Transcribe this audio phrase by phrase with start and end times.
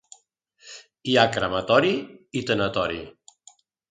[1.11, 1.93] Hi ha crematori
[2.41, 3.01] i tanatori.